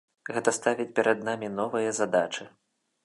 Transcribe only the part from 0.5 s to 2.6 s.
ставіць перад намі новыя задачы.